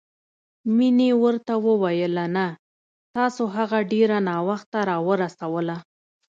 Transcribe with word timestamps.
مينې 0.75 1.09
ورته 1.23 1.53
وويل 1.67 2.15
نه، 2.35 2.45
تاسو 3.15 3.43
هغه 3.55 3.79
ډېره 3.91 4.17
ناوخته 4.29 4.77
راورسوله. 4.89 5.77